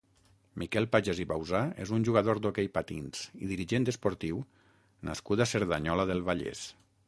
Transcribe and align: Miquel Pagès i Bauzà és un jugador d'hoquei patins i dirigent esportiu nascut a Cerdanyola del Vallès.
Miquel 0.61 0.87
Pagès 0.93 1.19
i 1.25 1.25
Bauzà 1.31 1.59
és 1.85 1.91
un 1.97 2.07
jugador 2.07 2.41
d'hoquei 2.45 2.69
patins 2.77 3.27
i 3.43 3.51
dirigent 3.53 3.87
esportiu 3.95 4.43
nascut 5.11 5.45
a 5.47 5.51
Cerdanyola 5.55 6.11
del 6.13 6.29
Vallès. 6.33 6.69